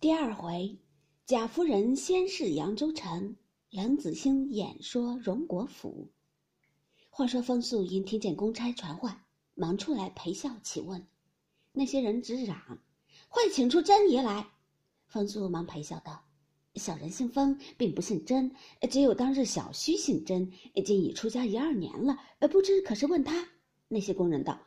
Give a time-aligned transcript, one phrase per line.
[0.00, 0.78] 第二回，
[1.26, 3.34] 贾夫人先是扬州城，
[3.70, 6.08] 冷子兴演说荣国府。
[7.10, 9.20] 话说风素因听见公差传唤，
[9.56, 11.04] 忙出来陪笑起问。
[11.72, 12.78] 那些人直嚷
[13.28, 14.46] ：“快请出真爷来！”
[15.08, 16.22] 风素忙陪笑道
[16.76, 18.48] ：“小人姓风，并不姓甄，
[18.88, 20.48] 只有当日小婿姓甄，
[20.86, 23.48] 今已出家一二年了，呃不知可是问他？”
[23.88, 24.60] 那些工人道：“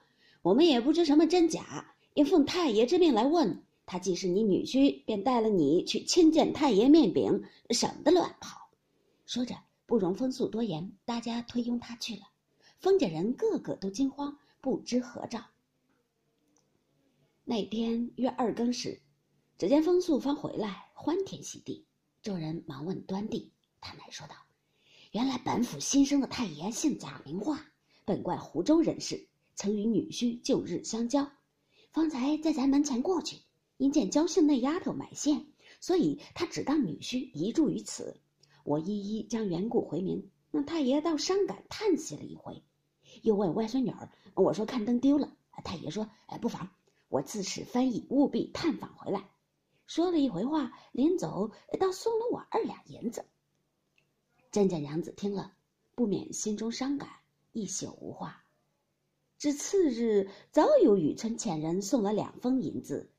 [0.44, 8.70] 我们也不知什么真假，应奉太爷之命来问。”他既是你女婿，便带了你去亲见太爷面禀，省得乱跑。
[9.26, 9.54] 说着，
[9.86, 12.22] 不容风素多言，大家推拥他去了。
[12.80, 15.44] 风家人个个都惊慌，不知何兆。
[17.44, 19.02] 那天约二更时，
[19.58, 21.86] 只见风素方回来，欢天喜地。
[22.22, 23.52] 众人忙问端地，
[23.82, 24.36] 他乃说道
[25.12, 27.66] ：“原来本府新生的太爷姓贾名化，
[28.06, 31.30] 本贯湖州人士，曾与女婿旧日相交，
[31.92, 33.42] 方才在咱门前过去。”
[33.82, 35.48] 因见焦姓那丫头买线，
[35.80, 38.22] 所以他只当女婿移住于此。
[38.64, 42.62] 我一一将缘故回明，那太爷倒伤感叹息了一回，
[43.24, 46.70] 又问外孙女儿：“我说看灯丢了。”太爷说：“哎，不妨，
[47.10, 49.32] 我自使翻译，务必探访回来。”
[49.88, 53.26] 说了一回话，临走倒送了我二两银子。
[54.52, 55.54] 甄家娘子听了，
[55.96, 57.10] 不免心中伤感，
[57.52, 58.46] 一宿无话。
[59.40, 63.10] 至次日，早有雨村遣人送了两封银子。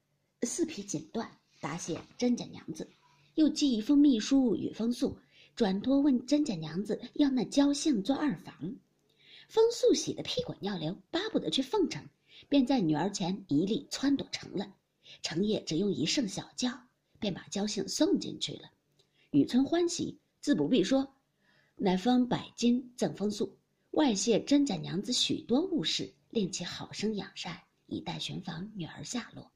[0.44, 1.26] 四匹锦缎
[1.60, 2.88] 答谢甄家娘子，
[3.36, 5.16] 又寄一封密书与风素，
[5.54, 8.54] 转托问甄家娘子要那焦姓做二房。
[9.48, 12.04] 风素喜得屁滚尿流，巴不得去奉承，
[12.48, 14.74] 便在女儿前一力撺掇成了。
[15.22, 16.76] 成夜只用一声小叫，
[17.20, 18.70] 便把焦姓送进去了。
[19.30, 21.14] 雨村欢喜，自不必说，
[21.76, 23.56] 乃封百金赠风素，
[23.92, 27.56] 外谢甄家娘子许多物事，令其好生养善，
[27.86, 29.48] 以待寻访女儿下落。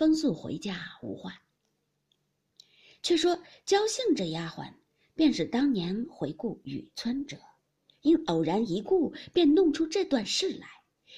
[0.00, 1.42] 风速回家无话。
[3.02, 4.72] 却说焦姓这丫鬟，
[5.14, 7.38] 便是当年回顾雨村者，
[8.00, 10.66] 因偶然一顾，便弄出这段事来，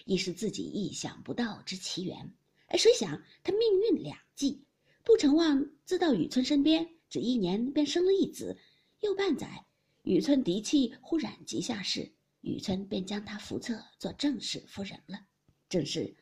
[0.04, 2.34] 亦是自己意想不到之奇缘。
[2.66, 4.64] 哎，谁想他命运两际，
[5.04, 8.58] 不成望自到雨村身边，只一年便生了一子。
[8.98, 9.64] 又半载，
[10.02, 15.20] 雨村嫡妻忽染疾下世，雨村便将她扶册做正室夫人了。
[15.68, 16.16] 正是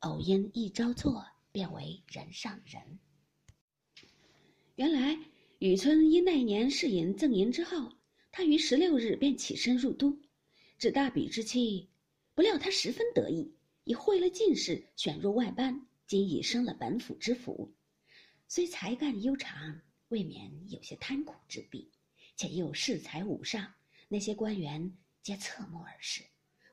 [0.00, 1.24] 偶因一朝错。
[1.56, 2.98] 变为人上人。
[4.74, 5.18] 原来
[5.58, 7.90] 雨村因那一年试银赠银之后，
[8.30, 10.20] 他于十六日便起身入都，
[10.76, 11.88] 至大比之期，
[12.34, 13.50] 不料他十分得意，
[13.84, 17.74] 已会了进士，选入外班，今已升了本府知府。
[18.46, 21.90] 虽才干悠长，未免有些贪苦之弊，
[22.36, 23.72] 且又恃才武上，
[24.08, 26.22] 那些官员皆侧目而视，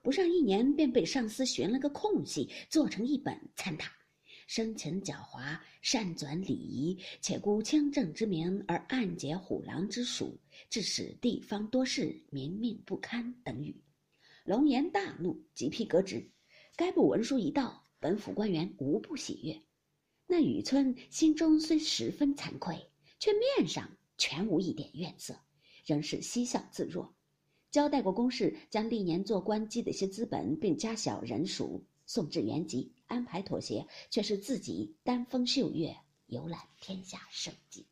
[0.01, 3.89] 不上一年便被上司寻了个空隙，做成一本参他。
[4.47, 10.37] 生前狡猾，善转礼仪，且沽清正之名而暗结虎狼之属，
[10.69, 13.75] 致使地方多事，民命不堪等语。
[14.43, 16.29] 龙颜大怒，即批革职。
[16.75, 19.61] 该部文书一到，本府官员无不喜悦。
[20.27, 22.89] 那雨村心中虽十分惭愧，
[23.19, 25.39] 却面上全无一点怨色，
[25.85, 27.15] 仍是嬉笑自若。
[27.71, 31.83] 交代过公事，将历年做官积的一些资本，并加小人数。
[32.05, 37.85] 送至原籍，安排妥协，却是自己丹峰秀月，游览天下胜迹。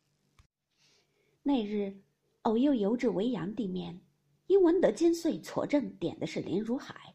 [1.44, 1.96] 那日，
[2.42, 4.00] 偶又游至维扬地面，
[4.48, 7.14] 因闻得金穗撮正点的是林如海。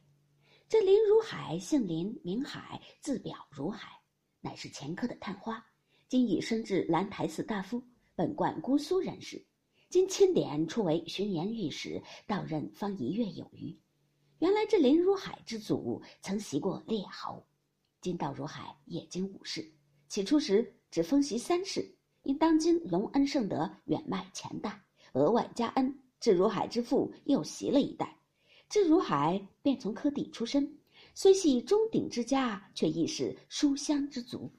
[0.70, 3.90] 这林如海姓林，名海，字表如海，
[4.40, 5.62] 乃是前科的探花，
[6.08, 7.84] 今已升至兰台寺大夫，
[8.16, 9.46] 本贯姑苏人士。
[9.90, 13.78] 今钦点出为巡盐御史，到任方一月有余。
[14.40, 17.44] 原来这林如海之祖曾袭过列侯，
[18.02, 19.74] 今到如海也经五世。
[20.08, 24.82] 起初时只封袭三世，因当今隆恩圣德远迈前代，
[25.14, 28.18] 额外加恩，至如海之父又袭了一代。
[28.70, 30.78] 至如海便从科第出身，
[31.14, 34.52] 虽系中鼎之家，却亦是书香之族。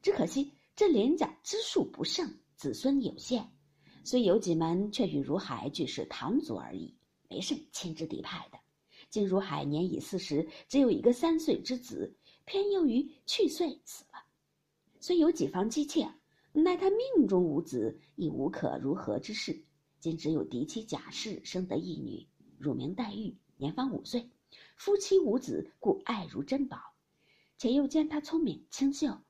[0.00, 3.48] 只可惜这林家支数不盛，子孙有限，
[4.04, 6.96] 虽有几门，却与如海俱是堂族而已，
[7.28, 8.58] 没甚亲之敌派的。
[9.10, 14.24] 金如海年已四十，只有一个三岁之子，偏又于去岁死了。
[15.00, 16.12] 虽有几房姬妾，
[16.52, 19.64] 奈他命中无子，亦无可如何之事。
[20.00, 22.26] 今只有嫡妻贾氏生得一女，
[22.58, 24.30] 乳名黛玉，年方五岁，
[24.76, 26.78] 夫妻无子，故爱如珍宝。
[27.56, 29.20] 且又见他聪明清秀，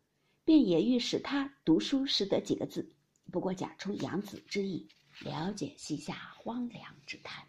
[0.45, 2.91] 便也欲使他读书识得几个字。
[3.31, 4.89] 不过假充养子之意，
[5.21, 7.47] 了解膝下荒凉之叹。